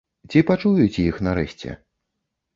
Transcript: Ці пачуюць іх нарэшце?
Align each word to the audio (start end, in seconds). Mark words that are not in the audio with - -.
Ці 0.33 0.39
пачуюць 0.49 1.01
іх 1.05 1.21
нарэшце? 1.29 1.77